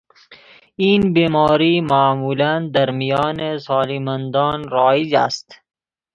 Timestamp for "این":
0.75-1.13